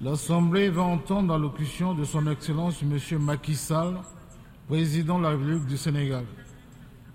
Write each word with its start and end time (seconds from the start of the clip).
L'Assemblée 0.00 0.68
va 0.68 0.82
entendre 0.82 1.32
l'allocution 1.32 1.94
de 1.94 2.04
Son 2.04 2.26
Excellence 2.26 2.82
M. 2.82 2.98
Macky 3.22 3.54
Sall, 3.54 3.96
Président 4.68 5.18
de 5.18 5.22
la 5.22 5.30
République 5.30 5.66
du 5.66 5.76
Sénégal. 5.76 6.24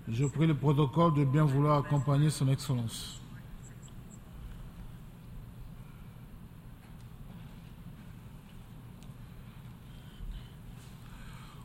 Je 0.08 0.24
prie 0.26 0.46
le 0.46 0.54
protocole 0.54 1.14
de 1.14 1.24
bien 1.24 1.44
vouloir 1.44 1.78
accompagner 1.78 2.30
Son 2.30 2.48
Excellence. 2.48 3.20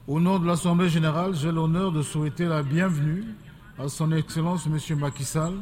Au 0.08 0.20
nom 0.20 0.38
de 0.38 0.46
l'Assemblée 0.46 0.90
générale, 0.90 1.34
j'ai 1.34 1.52
l'honneur 1.52 1.92
de 1.92 2.04
souhaiter 2.04 2.46
la 2.46 2.62
bienvenue 2.62 3.24
à 3.80 3.88
Son 3.88 4.12
Excellence 4.12 4.68
M. 4.68 5.00
Macky 5.00 5.24
Sall, 5.24 5.56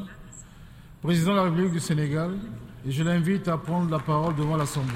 Président 1.02 1.32
de 1.32 1.38
la 1.38 1.43
République 1.43 1.71
du 1.71 1.80
Sénégal, 1.80 2.38
je 2.91 3.04
l'invite 3.04 3.47
à 3.47 3.57
prendre 3.57 3.89
la 3.89 3.99
parole 3.99 4.36
devant 4.36 4.57
l'Assemblée. 4.57 4.93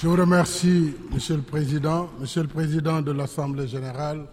Je 0.00 0.06
vous 0.08 0.16
remercie, 0.16 0.94
Monsieur 1.10 1.36
le 1.36 1.42
Président, 1.42 2.10
Monsieur 2.20 2.42
le 2.42 2.48
Président 2.48 3.00
de 3.00 3.12
l'Assemblée 3.12 3.66
générale, 3.66 4.26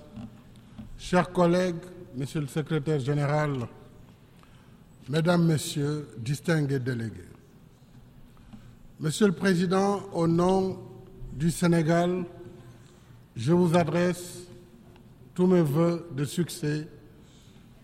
chers 0.98 1.31
collègues, 1.31 1.77
Monsieur 2.15 2.41
le 2.41 2.48
Secrétaire 2.48 2.99
général, 2.99 3.67
Mesdames, 5.07 5.45
Messieurs, 5.45 6.09
distingués 6.17 6.79
délégués. 6.79 7.21
Monsieur 8.99 9.27
le 9.27 9.34
Président, 9.34 10.01
au 10.13 10.27
nom 10.27 10.77
du 11.34 11.49
Sénégal, 11.51 12.23
je 13.35 13.51
vous 13.53 13.76
adresse 13.76 14.39
tous 15.34 15.48
mes 15.48 15.62
voeux 15.62 16.07
de 16.12 16.26
succès 16.26 16.87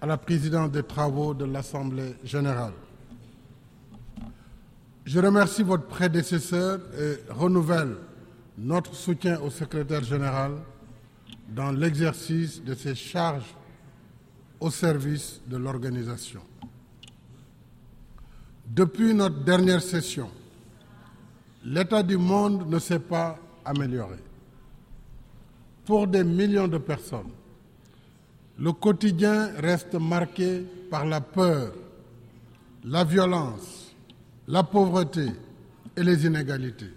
à 0.01 0.05
la 0.05 0.17
présidence 0.17 0.71
des 0.71 0.83
travaux 0.83 1.33
de 1.33 1.45
l'Assemblée 1.45 2.15
générale. 2.23 2.73
Je 5.07 5.21
remercie 5.21 5.63
votre 5.63 5.85
prédécesseur 5.85 6.81
et 6.99 7.31
renouvelle 7.31 7.95
notre 8.57 8.93
soutien 8.93 9.39
au 9.39 9.49
secrétaire 9.49 10.03
général 10.03 10.51
dans 11.47 11.71
l'exercice 11.71 12.61
de 12.61 12.73
ses 12.73 12.93
charges 12.93 13.55
au 14.59 14.69
service 14.69 15.39
de 15.47 15.55
l'organisation. 15.55 16.41
Depuis 18.65 19.13
notre 19.13 19.45
dernière 19.45 19.81
session, 19.81 20.29
l'état 21.63 22.03
du 22.03 22.17
monde 22.17 22.69
ne 22.69 22.77
s'est 22.77 22.99
pas 22.99 23.39
amélioré. 23.63 24.17
Pour 25.85 26.05
des 26.07 26.25
millions 26.25 26.67
de 26.67 26.79
personnes, 26.79 27.31
le 28.59 28.73
quotidien 28.73 29.53
reste 29.55 29.93
marqué 29.93 30.65
par 30.91 31.05
la 31.05 31.21
peur, 31.21 31.71
la 32.83 33.05
violence, 33.05 33.86
la 34.47 34.63
pauvreté 34.63 35.25
et 35.95 36.03
les 36.03 36.25
inégalités. 36.25 36.91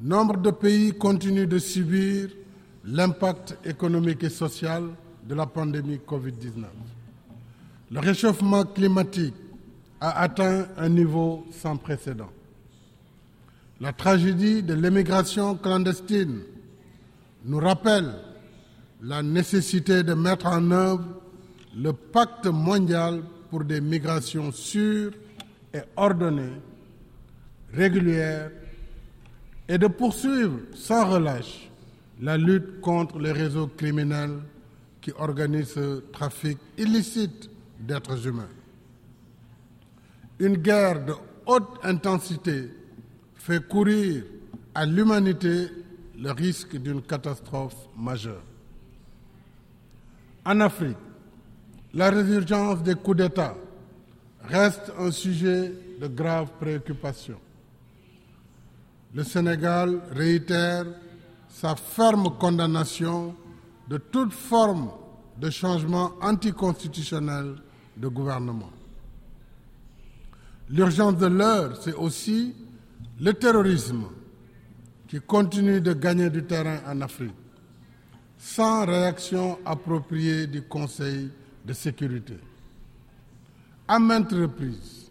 Nombre 0.00 0.36
de 0.36 0.50
pays 0.50 0.92
continuent 0.92 1.48
de 1.48 1.58
subir 1.58 2.28
l'impact 2.84 3.56
économique 3.64 4.22
et 4.24 4.28
social 4.30 4.84
de 5.26 5.34
la 5.34 5.46
pandémie 5.46 6.00
Covid-19. 6.06 6.64
Le 7.90 8.00
réchauffement 8.00 8.64
climatique 8.64 9.34
a 10.00 10.20
atteint 10.22 10.66
un 10.76 10.88
niveau 10.88 11.46
sans 11.50 11.76
précédent. 11.76 12.30
La 13.80 13.92
tragédie 13.92 14.62
de 14.62 14.74
l'émigration 14.74 15.56
clandestine 15.56 16.40
nous 17.44 17.58
rappelle 17.58 18.12
la 19.02 19.22
nécessité 19.22 20.02
de 20.02 20.14
mettre 20.14 20.46
en 20.46 20.70
œuvre 20.70 21.04
le 21.76 21.92
pacte 21.92 22.46
mondial 22.46 23.22
pour 23.50 23.64
des 23.64 23.80
migrations 23.80 24.52
sûres 24.52 25.12
et 25.78 25.82
ordonnées, 25.96 26.60
régulières, 27.72 28.50
et 29.68 29.78
de 29.78 29.86
poursuivre 29.86 30.58
sans 30.74 31.08
relâche 31.10 31.70
la 32.20 32.36
lutte 32.36 32.80
contre 32.80 33.18
les 33.18 33.32
réseaux 33.32 33.68
criminels 33.68 34.38
qui 35.00 35.12
organisent 35.12 35.72
ce 35.74 36.00
trafic 36.12 36.58
illicite 36.76 37.50
d'êtres 37.78 38.26
humains. 38.26 38.48
Une 40.40 40.56
guerre 40.56 41.04
de 41.04 41.14
haute 41.46 41.78
intensité 41.82 42.70
fait 43.36 43.66
courir 43.66 44.24
à 44.74 44.84
l'humanité 44.86 45.68
le 46.18 46.32
risque 46.32 46.76
d'une 46.76 47.02
catastrophe 47.02 47.76
majeure. 47.96 48.42
En 50.44 50.60
Afrique, 50.60 50.96
la 51.94 52.10
résurgence 52.10 52.82
des 52.82 52.94
coups 52.94 53.18
d'État 53.18 53.54
reste 54.48 54.92
un 54.98 55.10
sujet 55.10 55.72
de 56.00 56.06
grave 56.08 56.48
préoccupation. 56.58 57.38
Le 59.14 59.24
Sénégal 59.24 60.00
réitère 60.12 60.84
sa 61.48 61.76
ferme 61.76 62.36
condamnation 62.38 63.34
de 63.88 63.98
toute 63.98 64.32
forme 64.32 64.90
de 65.38 65.50
changement 65.50 66.12
anticonstitutionnel 66.20 67.56
de 67.96 68.08
gouvernement. 68.08 68.70
L'urgence 70.70 71.16
de 71.16 71.26
l'heure, 71.26 71.76
c'est 71.80 71.94
aussi 71.94 72.54
le 73.20 73.32
terrorisme 73.32 74.04
qui 75.08 75.20
continue 75.20 75.80
de 75.80 75.92
gagner 75.94 76.28
du 76.28 76.44
terrain 76.44 76.80
en 76.86 77.00
Afrique 77.00 77.34
sans 78.38 78.86
réaction 78.86 79.58
appropriée 79.64 80.46
du 80.46 80.62
Conseil 80.62 81.30
de 81.64 81.72
sécurité. 81.72 82.36
À 83.90 83.98
maintes 83.98 84.32
reprises, 84.32 85.10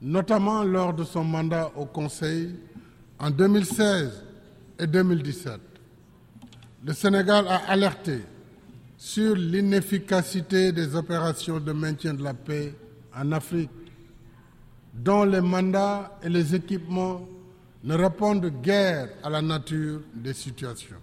notamment 0.00 0.62
lors 0.64 0.94
de 0.94 1.04
son 1.04 1.22
mandat 1.22 1.70
au 1.76 1.84
Conseil 1.84 2.54
en 3.18 3.30
2016 3.30 4.24
et 4.78 4.86
2017, 4.86 5.60
le 6.86 6.94
Sénégal 6.94 7.46
a 7.46 7.56
alerté 7.68 8.20
sur 8.96 9.36
l'inefficacité 9.36 10.72
des 10.72 10.96
opérations 10.96 11.60
de 11.60 11.72
maintien 11.72 12.14
de 12.14 12.22
la 12.22 12.32
paix 12.32 12.74
en 13.14 13.32
Afrique, 13.32 13.68
dont 14.94 15.24
les 15.24 15.42
mandats 15.42 16.18
et 16.22 16.30
les 16.30 16.54
équipements 16.54 17.28
ne 17.84 17.94
répondent 17.94 18.50
guère 18.62 19.10
à 19.22 19.28
la 19.28 19.42
nature 19.42 20.00
des 20.14 20.32
situations. 20.32 20.96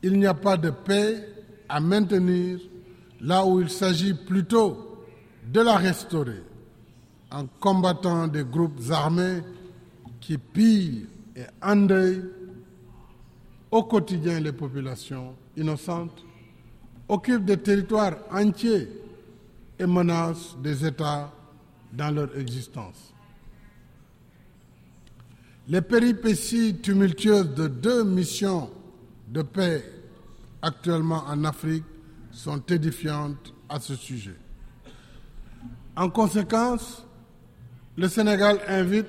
Il 0.00 0.16
n'y 0.16 0.26
a 0.26 0.34
pas 0.34 0.56
de 0.56 0.70
paix 0.70 1.28
à 1.68 1.80
maintenir 1.80 2.60
là 3.20 3.44
où 3.44 3.60
il 3.60 3.68
s'agit 3.68 4.14
plutôt 4.14 4.91
de 5.52 5.60
la 5.60 5.76
restaurer 5.76 6.42
en 7.30 7.46
combattant 7.60 8.26
des 8.26 8.44
groupes 8.44 8.80
armés 8.90 9.42
qui 10.20 10.38
pillent 10.38 11.06
et 11.36 11.44
endeuillent 11.62 12.24
au 13.70 13.82
quotidien 13.84 14.38
les 14.38 14.52
populations 14.52 15.34
innocentes, 15.56 16.24
occupent 17.08 17.44
des 17.44 17.56
territoires 17.56 18.16
entiers 18.30 18.88
et 19.78 19.86
menacent 19.86 20.56
des 20.62 20.86
États 20.86 21.32
dans 21.92 22.10
leur 22.14 22.36
existence. 22.38 23.12
Les 25.68 25.80
péripéties 25.80 26.76
tumultueuses 26.82 27.54
de 27.54 27.68
deux 27.68 28.04
missions 28.04 28.70
de 29.28 29.42
paix 29.42 29.84
actuellement 30.60 31.24
en 31.26 31.44
Afrique 31.44 31.84
sont 32.30 32.62
édifiantes 32.66 33.54
à 33.68 33.80
ce 33.80 33.94
sujet. 33.94 34.41
En 35.96 36.08
conséquence, 36.08 37.04
le 37.96 38.08
Sénégal 38.08 38.60
invite 38.66 39.08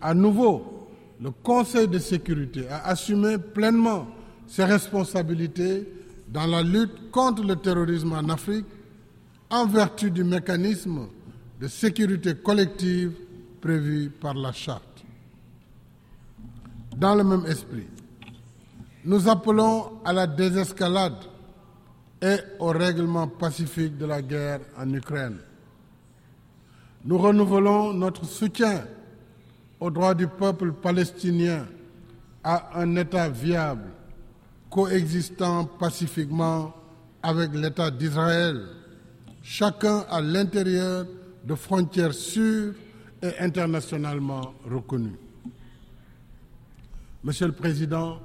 à 0.00 0.14
nouveau 0.14 0.88
le 1.20 1.30
Conseil 1.30 1.88
de 1.88 1.98
sécurité 1.98 2.68
à 2.68 2.86
assumer 2.88 3.38
pleinement 3.38 4.06
ses 4.46 4.64
responsabilités 4.64 5.88
dans 6.28 6.46
la 6.46 6.62
lutte 6.62 7.10
contre 7.10 7.44
le 7.44 7.56
terrorisme 7.56 8.12
en 8.12 8.28
Afrique 8.28 8.66
en 9.50 9.66
vertu 9.66 10.10
du 10.10 10.24
mécanisme 10.24 11.08
de 11.60 11.68
sécurité 11.68 12.34
collective 12.36 13.12
prévu 13.60 14.10
par 14.10 14.34
la 14.34 14.52
Charte. 14.52 15.04
Dans 16.96 17.14
le 17.14 17.24
même 17.24 17.44
esprit, 17.46 17.86
nous 19.04 19.28
appelons 19.28 19.98
à 20.04 20.12
la 20.12 20.26
désescalade 20.26 21.16
et 22.20 22.36
au 22.60 22.68
règlement 22.68 23.26
pacifique 23.28 23.98
de 23.98 24.06
la 24.06 24.22
guerre 24.22 24.60
en 24.78 24.92
Ukraine. 24.92 25.38
Nous 27.04 27.18
renouvelons 27.18 27.92
notre 27.92 28.24
soutien 28.24 28.84
au 29.80 29.90
droit 29.90 30.14
du 30.14 30.28
peuple 30.28 30.72
palestinien 30.72 31.66
à 32.44 32.80
un 32.80 32.94
État 32.96 33.28
viable, 33.28 33.90
coexistant 34.70 35.64
pacifiquement 35.64 36.72
avec 37.22 37.52
l'État 37.54 37.90
d'Israël, 37.90 38.62
chacun 39.42 40.04
à 40.08 40.20
l'intérieur 40.20 41.06
de 41.44 41.54
frontières 41.56 42.14
sûres 42.14 42.74
et 43.20 43.38
internationalement 43.40 44.54
reconnues. 44.68 45.18
Monsieur 47.24 47.46
le 47.46 47.52
Président, 47.52 48.18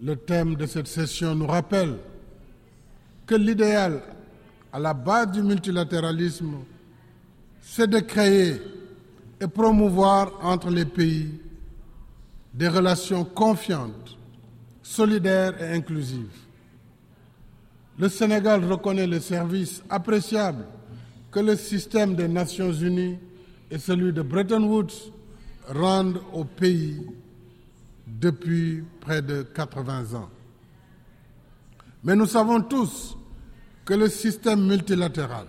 le 0.00 0.16
thème 0.16 0.54
de 0.54 0.66
cette 0.66 0.88
session 0.88 1.34
nous 1.34 1.46
rappelle 1.46 1.96
que 3.26 3.34
l'idéal 3.34 4.02
à 4.72 4.78
la 4.78 4.94
base 4.94 5.32
du 5.32 5.42
multilatéralisme, 5.42 6.54
c'est 7.62 7.86
de 7.88 8.00
créer 8.00 8.60
et 9.40 9.46
promouvoir 9.46 10.32
entre 10.42 10.68
les 10.68 10.84
pays 10.84 11.40
des 12.52 12.68
relations 12.68 13.24
confiantes, 13.24 14.18
solidaires 14.82 15.60
et 15.62 15.72
inclusives. 15.74 16.36
Le 17.98 18.08
Sénégal 18.08 18.64
reconnaît 18.64 19.06
le 19.06 19.20
service 19.20 19.82
appréciable 19.88 20.66
que 21.30 21.40
le 21.40 21.56
système 21.56 22.14
des 22.14 22.28
Nations 22.28 22.72
Unies 22.72 23.18
et 23.70 23.78
celui 23.78 24.12
de 24.12 24.20
Bretton 24.20 24.64
Woods 24.64 25.12
rendent 25.68 26.20
au 26.32 26.44
pays 26.44 27.06
depuis 28.06 28.84
près 29.00 29.22
de 29.22 29.42
80 29.42 30.14
ans. 30.14 30.28
Mais 32.04 32.16
nous 32.16 32.26
savons 32.26 32.60
tous 32.60 33.16
que 33.84 33.94
le 33.94 34.08
système 34.08 34.66
multilatéral, 34.66 35.46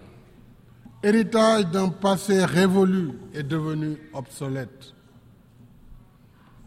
héritage 1.03 1.65
d'un 1.65 1.89
passé 1.89 2.45
révolu, 2.45 3.11
est 3.33 3.43
devenu 3.43 3.97
obsolète. 4.13 4.93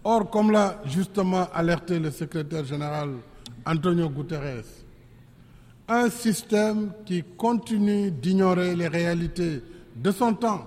Or, 0.05 0.31
comme 0.31 0.53
l'a 0.53 0.81
justement 0.85 1.49
alerté 1.53 1.99
le 1.99 2.11
secrétaire 2.11 2.65
général 2.65 3.15
Antonio 3.65 4.09
Guterres, 4.09 4.65
un 5.89 6.11
système 6.11 6.93
qui 7.05 7.25
continue 7.37 8.11
d'ignorer 8.11 8.77
les 8.77 8.89
réalités 8.89 9.63
de 9.97 10.11
son 10.13 10.35
temps 10.35 10.67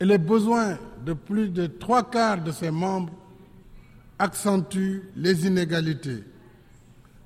et 0.00 0.04
les 0.04 0.18
besoins 0.18 0.78
de 1.04 1.12
plus 1.12 1.48
de 1.48 1.66
trois 1.66 2.08
quarts 2.08 2.42
de 2.42 2.50
ses 2.50 2.70
membres 2.70 3.12
accentue 4.18 5.02
les 5.16 5.46
inégalités, 5.46 6.24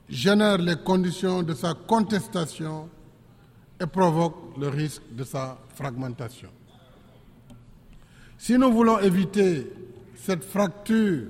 génère 0.09 0.59
les 0.59 0.77
conditions 0.77 1.43
de 1.43 1.55
sa 1.55 1.75
contestation 1.75 2.89
et 3.81 3.87
provoque 3.87 4.57
le 4.59 4.69
risque 4.69 5.03
de 5.13 5.25
sa 5.25 5.59
fragmentation. 5.75 6.49
Si 8.39 8.59
nous 8.59 8.73
voulons 8.73 8.99
éviter 9.01 9.73
cette 10.17 10.45
fracture, 10.45 11.27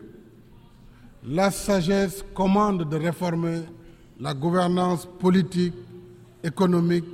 la 1.27 1.51
sagesse 1.51 2.25
commande 2.35 2.89
de 2.89 2.97
réformer 2.97 3.63
la 4.21 4.35
gouvernance 4.35 5.07
politique, 5.19 5.75
économique 6.43 7.05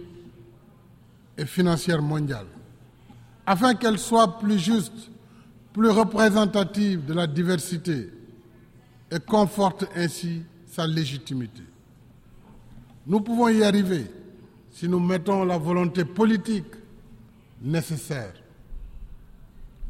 et 1.39 1.47
financière 1.47 2.03
mondiale, 2.03 2.47
afin 3.47 3.75
qu'elle 3.75 3.99
soit 3.99 4.39
plus 4.39 4.59
juste, 4.59 5.11
plus 5.73 5.91
représentative 5.91 7.05
de 7.05 7.15
la 7.15 7.27
diversité 7.27 8.11
et 9.11 9.21
conforte 9.21 9.87
ainsi 9.95 10.43
sa 10.67 10.87
légitimité. 10.87 11.63
Nous 13.07 13.21
pouvons 13.21 13.49
y 13.49 13.63
arriver 13.63 14.07
si 14.71 14.89
nous 14.89 15.01
mettons 15.01 15.45
la 15.45 15.59
volonté 15.59 16.05
politique 16.05 16.67
nécessaire. 17.63 18.33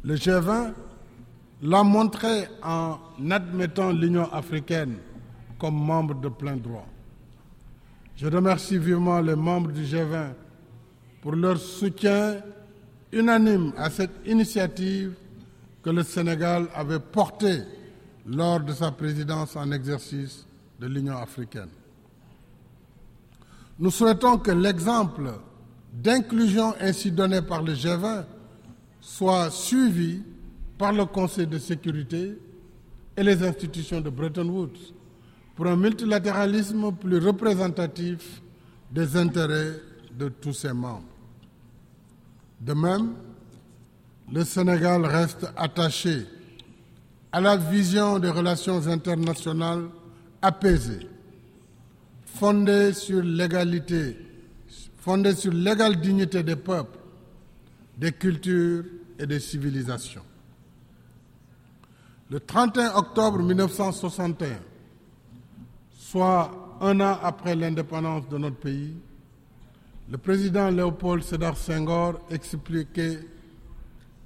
Le 0.03 0.15
G20 0.15 0.73
l'a 1.63 1.83
montré 1.83 2.47
en 2.63 2.97
admettant 3.29 3.91
l'Union 3.91 4.31
africaine 4.33 4.95
comme 5.59 5.75
membre 5.75 6.15
de 6.15 6.29
plein 6.29 6.57
droit. 6.57 6.87
Je 8.17 8.27
remercie 8.27 8.77
vivement 8.77 9.19
les 9.21 9.35
membres 9.35 9.71
du 9.71 9.83
G20 9.83 10.29
pour 11.21 11.33
leur 11.33 11.57
soutien 11.57 12.37
unanime 13.11 13.73
à 13.77 13.89
cette 13.89 14.25
initiative 14.25 15.13
que 15.83 15.89
le 15.89 16.03
Sénégal 16.03 16.67
avait 16.73 16.99
portée 16.99 17.61
lors 18.25 18.59
de 18.59 18.73
sa 18.73 18.91
présidence 18.91 19.55
en 19.55 19.71
exercice 19.71 20.45
de 20.79 20.87
l'Union 20.87 21.17
africaine. 21.17 21.69
Nous 23.81 23.89
souhaitons 23.89 24.37
que 24.37 24.51
l'exemple 24.51 25.31
d'inclusion 25.91 26.75
ainsi 26.79 27.11
donné 27.11 27.41
par 27.41 27.63
le 27.63 27.73
G20 27.73 28.25
soit 29.01 29.49
suivi 29.49 30.21
par 30.77 30.93
le 30.93 31.05
Conseil 31.05 31.47
de 31.47 31.57
sécurité 31.57 32.37
et 33.17 33.23
les 33.23 33.41
institutions 33.41 33.99
de 33.99 34.11
Bretton 34.11 34.47
Woods 34.49 34.93
pour 35.55 35.65
un 35.65 35.75
multilatéralisme 35.75 36.91
plus 36.91 37.17
représentatif 37.17 38.43
des 38.91 39.17
intérêts 39.17 39.73
de 40.15 40.29
tous 40.29 40.53
ses 40.53 40.73
membres. 40.73 41.01
De 42.59 42.73
même, 42.73 43.13
le 44.31 44.43
Sénégal 44.43 45.03
reste 45.07 45.47
attaché 45.57 46.27
à 47.31 47.41
la 47.41 47.57
vision 47.57 48.19
des 48.19 48.29
relations 48.29 48.85
internationales 48.87 49.85
apaisées, 50.39 51.07
fondées 52.35 52.93
sur 52.93 53.21
l'égalité, 53.21 54.17
fondées 54.97 55.35
sur 55.35 55.53
l'égale 55.53 55.99
dignité 55.99 56.43
des 56.43 56.55
peuples, 56.55 56.97
des 57.97 58.11
cultures 58.11 58.83
et 59.19 59.25
des 59.25 59.39
civilisations. 59.39 60.23
Le 62.29 62.39
31 62.39 62.95
octobre 62.95 63.39
1961, 63.39 64.59
soit 65.97 66.77
un 66.81 66.99
an 67.01 67.19
après 67.21 67.55
l'indépendance 67.55 68.27
de 68.29 68.37
notre 68.37 68.55
pays, 68.57 68.95
le 70.09 70.17
président 70.17 70.69
Léopold 70.69 71.23
Sédar 71.23 71.57
Senghor 71.57 72.19
expliquait 72.29 73.19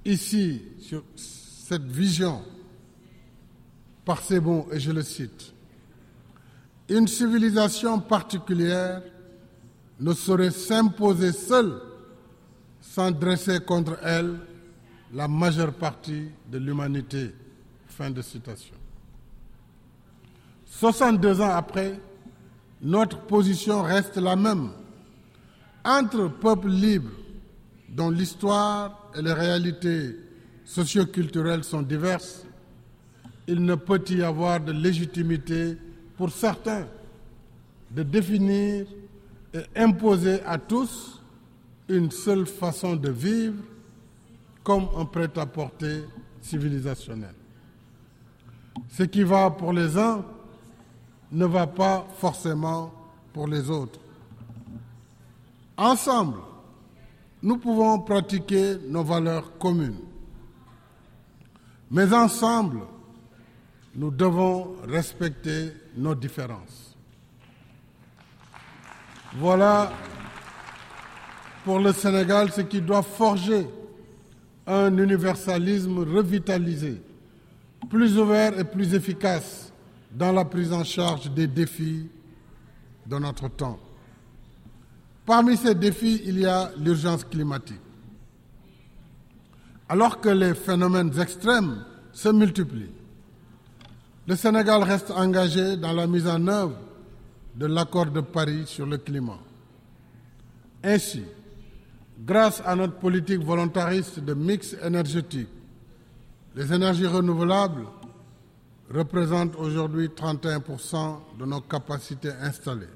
ici, 0.04 0.62
sur 0.80 1.02
cette 1.16 1.86
vision, 1.86 2.42
par 4.04 4.20
ces 4.22 4.40
mots, 4.40 4.68
et 4.72 4.78
je 4.78 4.92
le 4.92 5.02
cite, 5.02 5.52
Une 6.88 7.08
civilisation 7.08 7.98
particulière 8.00 9.02
ne 9.98 10.12
saurait 10.12 10.50
s'imposer 10.50 11.32
seule 11.32 11.80
sans 12.80 13.10
dresser 13.10 13.60
contre 13.60 13.98
elle 14.02 14.38
la 15.12 15.26
majeure 15.26 15.72
partie 15.72 16.28
de 16.50 16.58
l'humanité. 16.58 17.34
Fin 17.88 18.10
de 18.10 18.22
citation. 18.22 18.74
62 20.66 21.40
ans 21.40 21.50
après, 21.50 21.98
notre 22.82 23.18
position 23.20 23.82
reste 23.82 24.16
la 24.16 24.36
même. 24.36 24.70
Entre 25.84 26.28
peuples 26.28 26.68
libres, 26.68 27.10
dont 27.88 28.10
l'histoire 28.10 29.10
et 29.16 29.22
les 29.22 29.32
réalités 29.32 30.16
socioculturelles 30.64 31.64
sont 31.64 31.82
diverses, 31.82 32.44
il 33.48 33.64
ne 33.64 33.74
peut 33.76 34.02
y 34.10 34.22
avoir 34.22 34.60
de 34.60 34.72
légitimité 34.72 35.78
pour 36.16 36.30
certains 36.30 36.86
de 37.90 38.02
définir 38.02 38.86
et 39.54 39.60
imposer 39.76 40.42
à 40.42 40.58
tous 40.58 41.22
une 41.88 42.10
seule 42.10 42.46
façon 42.46 42.96
de 42.96 43.10
vivre 43.10 43.62
comme 44.64 44.88
un 44.96 45.04
prêt-à-porter 45.04 46.04
civilisationnel. 46.40 47.34
Ce 48.88 49.04
qui 49.04 49.22
va 49.22 49.50
pour 49.50 49.72
les 49.72 49.96
uns 49.96 50.24
ne 51.32 51.44
va 51.44 51.66
pas 51.66 52.06
forcément 52.18 52.92
pour 53.32 53.46
les 53.46 53.70
autres. 53.70 54.00
Ensemble, 55.76 56.38
nous 57.42 57.58
pouvons 57.58 58.00
pratiquer 58.00 58.76
nos 58.88 59.04
valeurs 59.04 59.56
communes. 59.58 60.00
Mais 61.90 62.12
ensemble, 62.12 62.80
nous 63.96 64.10
devons 64.10 64.76
respecter 64.86 65.72
nos 65.96 66.14
différences. 66.14 66.94
Voilà 69.38 69.90
pour 71.64 71.80
le 71.80 71.92
Sénégal 71.92 72.52
ce 72.52 72.60
qui 72.60 72.80
doit 72.82 73.02
forger 73.02 73.66
un 74.66 74.96
universalisme 74.98 75.98
revitalisé, 75.98 77.00
plus 77.88 78.18
ouvert 78.18 78.58
et 78.58 78.64
plus 78.64 78.94
efficace 78.94 79.72
dans 80.12 80.32
la 80.32 80.44
prise 80.44 80.72
en 80.72 80.84
charge 80.84 81.30
des 81.30 81.46
défis 81.46 82.06
de 83.06 83.18
notre 83.18 83.48
temps. 83.48 83.78
Parmi 85.24 85.56
ces 85.56 85.74
défis, 85.74 86.22
il 86.26 86.38
y 86.40 86.46
a 86.46 86.70
l'urgence 86.78 87.24
climatique. 87.24 87.80
Alors 89.88 90.20
que 90.20 90.28
les 90.28 90.54
phénomènes 90.54 91.18
extrêmes 91.18 91.84
se 92.12 92.28
multiplient, 92.28 92.90
le 94.26 94.34
Sénégal 94.34 94.82
reste 94.82 95.10
engagé 95.12 95.76
dans 95.76 95.92
la 95.92 96.06
mise 96.06 96.26
en 96.26 96.46
œuvre 96.48 96.76
de 97.54 97.66
l'accord 97.66 98.06
de 98.06 98.20
Paris 98.20 98.64
sur 98.66 98.84
le 98.84 98.98
climat. 98.98 99.38
Ainsi, 100.82 101.22
grâce 102.24 102.60
à 102.64 102.74
notre 102.74 102.94
politique 102.94 103.40
volontariste 103.42 104.20
de 104.20 104.34
mix 104.34 104.76
énergétique, 104.84 105.48
les 106.54 106.72
énergies 106.72 107.06
renouvelables 107.06 107.86
représente 108.92 109.56
aujourd'hui 109.56 110.08
31% 110.08 111.18
de 111.38 111.44
nos 111.44 111.60
capacités 111.60 112.30
installées. 112.40 112.86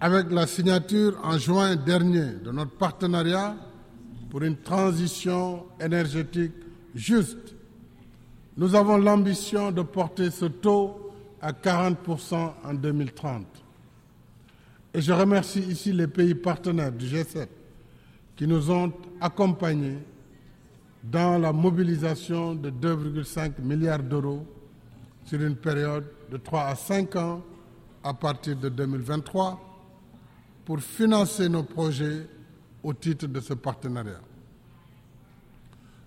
Avec 0.00 0.30
la 0.30 0.46
signature 0.46 1.18
en 1.22 1.38
juin 1.38 1.76
dernier 1.76 2.34
de 2.44 2.50
notre 2.50 2.72
partenariat 2.72 3.56
pour 4.30 4.42
une 4.42 4.56
transition 4.58 5.64
énergétique 5.80 6.52
juste, 6.94 7.53
nous 8.56 8.74
avons 8.74 8.96
l'ambition 8.98 9.72
de 9.72 9.82
porter 9.82 10.30
ce 10.30 10.46
taux 10.46 11.12
à 11.40 11.52
40% 11.52 12.52
en 12.64 12.74
2030. 12.74 13.46
Et 14.94 15.00
je 15.00 15.12
remercie 15.12 15.60
ici 15.60 15.92
les 15.92 16.06
pays 16.06 16.34
partenaires 16.34 16.92
du 16.92 17.06
G7 17.06 17.48
qui 18.36 18.46
nous 18.46 18.70
ont 18.70 18.92
accompagner 19.20 19.98
dans 21.02 21.38
la 21.38 21.52
mobilisation 21.52 22.54
de 22.54 22.70
2,5 22.70 23.60
milliards 23.60 24.02
d'euros 24.02 24.46
sur 25.24 25.42
une 25.42 25.56
période 25.56 26.04
de 26.30 26.36
3 26.36 26.62
à 26.62 26.74
5 26.74 27.16
ans 27.16 27.42
à 28.02 28.14
partir 28.14 28.56
de 28.56 28.68
2023 28.68 29.60
pour 30.64 30.80
financer 30.80 31.48
nos 31.48 31.64
projets 31.64 32.26
au 32.82 32.92
titre 32.94 33.26
de 33.26 33.40
ce 33.40 33.54
partenariat. 33.54 34.20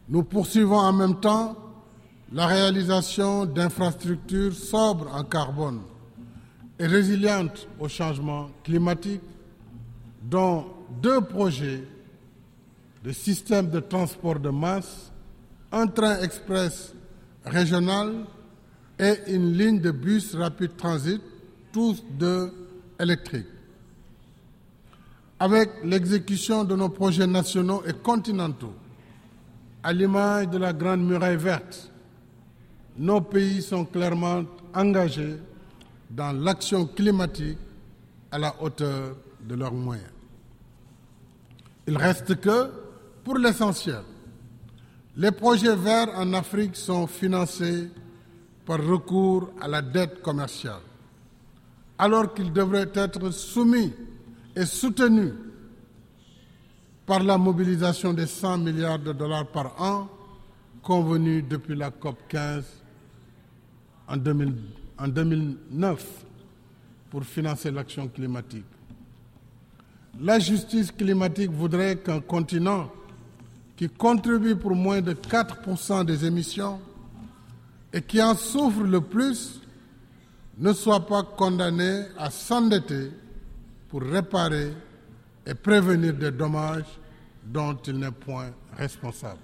Nous 0.09 0.23
poursuivons 0.23 0.77
en 0.77 0.93
même 0.93 1.19
temps 1.19 1.55
la 2.31 2.45
réalisation 2.45 3.45
d'infrastructures 3.45 4.53
sobres 4.53 5.13
en 5.13 5.23
carbone 5.23 5.81
et 6.79 6.85
résilientes 6.85 7.67
au 7.79 7.87
changement 7.87 8.49
climatique, 8.63 9.21
dont 10.21 10.65
deux 11.01 11.21
projets 11.21 11.83
de 13.03 13.11
système 13.11 13.69
de 13.69 13.79
transport 13.79 14.39
de 14.39 14.49
masse, 14.49 15.11
un 15.71 15.87
train 15.87 16.21
express 16.21 16.93
régional 17.45 18.25
et 18.99 19.15
une 19.27 19.53
ligne 19.53 19.79
de 19.79 19.91
bus 19.91 20.35
rapide 20.35 20.75
transit, 20.75 21.21
tous 21.71 22.03
deux 22.11 22.51
électriques. 22.99 23.47
Avec 25.39 25.69
l'exécution 25.83 26.63
de 26.63 26.75
nos 26.75 26.89
projets 26.89 27.27
nationaux 27.27 27.83
et 27.87 27.93
continentaux, 27.93 28.73
à 29.83 29.93
l'image 29.93 30.49
de 30.49 30.57
la 30.57 30.73
Grande 30.73 31.05
Muraille 31.05 31.37
verte, 31.37 31.91
nos 32.97 33.21
pays 33.21 33.61
sont 33.61 33.85
clairement 33.85 34.43
engagés 34.73 35.37
dans 36.09 36.31
l'action 36.31 36.85
climatique 36.85 37.57
à 38.31 38.39
la 38.39 38.55
hauteur 38.61 39.15
de 39.41 39.55
leurs 39.55 39.73
moyens. 39.73 40.09
Il 41.87 41.97
reste 41.97 42.39
que, 42.39 42.69
pour 43.23 43.37
l'essentiel, 43.37 44.01
les 45.15 45.31
projets 45.31 45.75
verts 45.75 46.09
en 46.15 46.33
Afrique 46.33 46.75
sont 46.75 47.07
financés 47.07 47.89
par 48.65 48.83
recours 48.83 49.49
à 49.61 49.67
la 49.67 49.81
dette 49.81 50.21
commerciale, 50.21 50.81
alors 51.97 52.33
qu'ils 52.33 52.51
devraient 52.51 52.91
être 52.93 53.31
soumis 53.31 53.93
et 54.55 54.65
soutenus 54.65 55.33
par 57.05 57.23
la 57.23 57.37
mobilisation 57.37 58.13
des 58.13 58.27
100 58.27 58.57
milliards 58.57 58.99
de 58.99 59.13
dollars 59.13 59.47
par 59.47 59.81
an 59.81 60.09
convenue 60.83 61.41
depuis 61.41 61.75
la 61.75 61.89
COP 61.91 62.17
15 62.27 62.65
en, 64.07 64.17
2009 64.17 66.05
pour 67.09 67.23
financer 67.23 67.71
l'action 67.71 68.07
climatique. 68.07 68.65
La 70.19 70.39
justice 70.39 70.91
climatique 70.91 71.51
voudrait 71.51 71.97
qu'un 71.97 72.19
continent 72.21 72.91
qui 73.75 73.87
contribue 73.89 74.55
pour 74.55 74.75
moins 74.75 75.01
de 75.01 75.13
4% 75.13 76.03
des 76.05 76.25
émissions 76.25 76.79
et 77.93 78.01
qui 78.01 78.21
en 78.21 78.35
souffre 78.35 78.81
le 78.83 79.01
plus 79.01 79.61
ne 80.57 80.73
soit 80.73 81.05
pas 81.05 81.21
condamné 81.23 82.05
à 82.17 82.31
s'endetter 82.31 83.11
pour 83.89 84.01
réparer 84.01 84.73
et 85.45 85.53
prévenir 85.53 86.13
des 86.13 86.31
dommages 86.31 86.99
dont 87.45 87.77
il 87.85 87.99
n'est 87.99 88.11
point 88.11 88.49
responsable. 88.75 89.39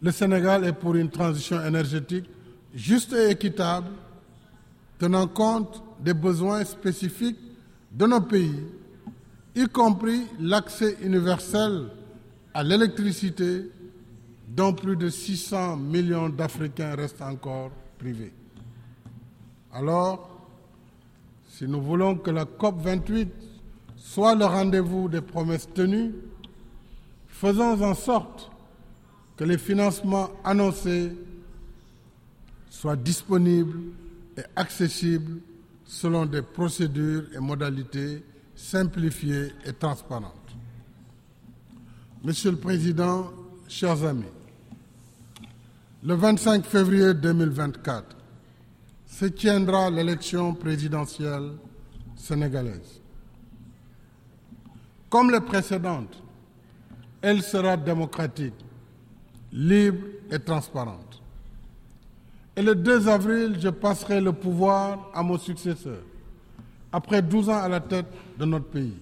Le 0.00 0.10
Sénégal 0.10 0.64
est 0.64 0.72
pour 0.72 0.94
une 0.94 1.10
transition 1.10 1.62
énergétique 1.64 2.28
juste 2.74 3.12
et 3.12 3.30
équitable, 3.30 3.88
tenant 4.98 5.26
compte 5.26 5.82
des 6.00 6.14
besoins 6.14 6.64
spécifiques 6.64 7.38
de 7.90 8.06
nos 8.06 8.20
pays, 8.20 8.62
y 9.54 9.66
compris 9.66 10.22
l'accès 10.40 10.96
universel 11.02 11.88
à 12.54 12.62
l'électricité 12.62 13.70
dont 14.48 14.72
plus 14.72 14.96
de 14.96 15.08
600 15.08 15.76
millions 15.76 16.28
d'Africains 16.28 16.94
restent 16.94 17.22
encore 17.22 17.70
privés. 17.98 18.32
Alors, 19.72 20.28
si 21.48 21.66
nous 21.66 21.80
voulons 21.80 22.16
que 22.16 22.30
la 22.30 22.44
COP 22.44 22.82
28 22.82 23.28
soit 23.96 24.34
le 24.34 24.44
rendez-vous 24.44 25.08
des 25.08 25.20
promesses 25.20 25.68
tenues, 25.72 26.14
faisons 27.28 27.80
en 27.82 27.94
sorte 27.94 28.50
que 29.36 29.44
les 29.44 29.58
financements 29.58 30.30
annoncés 30.44 31.12
soient 32.72 32.96
disponibles 32.96 33.78
et 34.34 34.42
accessibles 34.56 35.40
selon 35.84 36.24
des 36.24 36.40
procédures 36.40 37.24
et 37.34 37.38
modalités 37.38 38.24
simplifiées 38.56 39.52
et 39.66 39.74
transparentes. 39.74 40.32
Monsieur 42.24 42.52
le 42.52 42.56
Président, 42.56 43.30
chers 43.68 44.02
amis, 44.04 44.24
le 46.02 46.14
25 46.14 46.64
février 46.64 47.12
2024, 47.12 48.16
se 49.06 49.26
tiendra 49.26 49.90
l'élection 49.90 50.54
présidentielle 50.54 51.52
sénégalaise. 52.16 53.02
Comme 55.10 55.30
les 55.30 55.40
précédentes, 55.40 56.22
elle 57.20 57.42
sera 57.42 57.76
démocratique, 57.76 58.54
libre 59.52 60.06
et 60.30 60.38
transparente. 60.38 61.21
Et 62.56 62.62
le 62.62 62.74
2 62.74 63.08
avril, 63.08 63.56
je 63.58 63.68
passerai 63.70 64.20
le 64.20 64.32
pouvoir 64.32 65.10
à 65.14 65.22
mon 65.22 65.38
successeur, 65.38 65.98
après 66.92 67.22
12 67.22 67.48
ans 67.48 67.58
à 67.62 67.68
la 67.68 67.80
tête 67.80 68.06
de 68.38 68.44
notre 68.44 68.66
pays. 68.66 68.94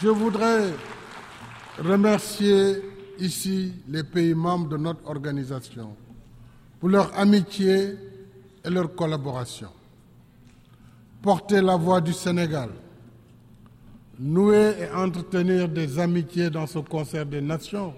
Je 0.00 0.08
voudrais 0.08 0.72
remercier 1.78 2.82
ici 3.18 3.72
les 3.88 4.04
pays 4.04 4.34
membres 4.34 4.68
de 4.68 4.76
notre 4.76 5.08
organisation 5.08 5.96
pour 6.78 6.88
leur 6.88 7.16
amitié 7.18 7.96
et 8.64 8.70
leur 8.70 8.94
collaboration. 8.94 9.70
Porter 11.20 11.62
la 11.62 11.76
voix 11.76 12.00
du 12.00 12.12
Sénégal, 12.12 12.70
nouer 14.18 14.74
et 14.78 14.90
entretenir 14.94 15.68
des 15.68 15.98
amitiés 15.98 16.50
dans 16.50 16.66
ce 16.66 16.78
concert 16.78 17.26
des 17.26 17.40
nations 17.40 17.94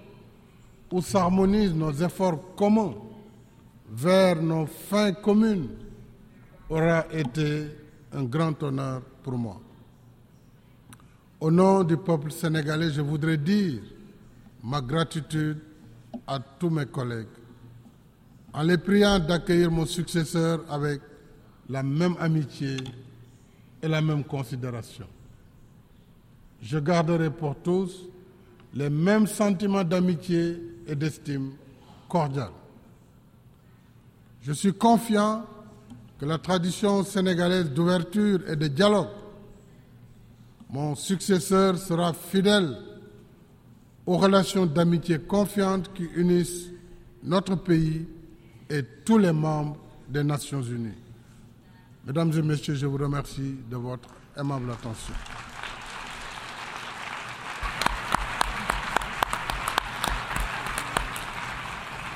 où 0.90 1.00
s'harmonisent 1.00 1.74
nos 1.74 1.92
efforts 1.92 2.54
communs 2.56 2.94
vers 3.90 4.40
nos 4.42 4.66
fins 4.66 5.12
communes 5.12 5.68
aura 6.68 7.06
été 7.12 7.68
un 8.12 8.24
grand 8.24 8.60
honneur 8.62 9.02
pour 9.22 9.34
moi. 9.38 9.60
Au 11.40 11.50
nom 11.50 11.84
du 11.84 11.96
peuple 11.96 12.30
sénégalais, 12.30 12.90
je 12.90 13.00
voudrais 13.02 13.36
dire 13.36 13.80
ma 14.62 14.80
gratitude 14.80 15.58
à 16.26 16.38
tous 16.40 16.70
mes 16.70 16.86
collègues 16.86 17.26
en 18.56 18.62
les 18.62 18.78
priant 18.78 19.18
d'accueillir 19.18 19.70
mon 19.70 19.84
successeur 19.84 20.64
avec 20.70 21.00
la 21.68 21.82
même 21.82 22.16
amitié 22.18 22.76
et 23.82 23.88
la 23.88 24.00
même 24.00 24.24
considération. 24.24 25.06
Je 26.62 26.78
garderai 26.78 27.30
pour 27.30 27.54
tous 27.56 28.08
les 28.76 28.90
mêmes 28.90 29.26
sentiments 29.26 29.84
d'amitié 29.84 30.62
et 30.86 30.94
d'estime 30.94 31.52
cordiale. 32.08 32.52
Je 34.42 34.52
suis 34.52 34.74
confiant 34.74 35.46
que 36.20 36.26
la 36.26 36.38
tradition 36.38 37.02
sénégalaise 37.02 37.70
d'ouverture 37.70 38.40
et 38.48 38.54
de 38.54 38.68
dialogue, 38.68 39.08
mon 40.70 40.94
successeur 40.94 41.78
sera 41.78 42.12
fidèle 42.12 42.76
aux 44.04 44.18
relations 44.18 44.66
d'amitié 44.66 45.20
confiantes 45.20 45.92
qui 45.94 46.04
unissent 46.14 46.68
notre 47.22 47.56
pays 47.56 48.06
et 48.68 48.82
tous 49.04 49.18
les 49.18 49.32
membres 49.32 49.78
des 50.08 50.22
Nations 50.22 50.62
Unies. 50.62 50.98
Mesdames 52.06 52.32
et 52.36 52.42
Messieurs, 52.42 52.74
je 52.74 52.86
vous 52.86 52.98
remercie 52.98 53.56
de 53.70 53.76
votre 53.76 54.10
aimable 54.36 54.70
attention. 54.70 55.14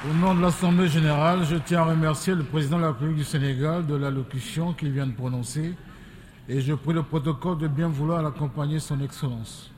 Au 0.09 0.14
nom 0.14 0.35
de 0.35 0.40
l'Assemblée 0.40 0.88
générale, 0.88 1.45
je 1.45 1.57
tiens 1.57 1.80
à 1.80 1.85
remercier 1.85 2.35
le 2.35 2.42
président 2.42 2.78
de 2.78 2.83
la 2.83 2.88
République 2.88 3.19
du 3.19 3.25
Sénégal 3.25 3.87
de 3.87 3.95
l'allocution 3.95 4.73
qu'il 4.73 4.92
vient 4.92 5.07
de 5.07 5.12
prononcer 5.12 5.75
et 6.49 6.62
je 6.62 6.73
prie 6.73 6.95
le 6.95 7.02
protocole 7.02 7.59
de 7.59 7.69
bien 7.69 7.88
vouloir 7.88 8.23
l'accompagner 8.23 8.78
son 8.78 8.99
Excellence. 9.02 9.71